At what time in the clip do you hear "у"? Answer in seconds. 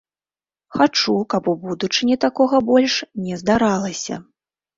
1.53-1.55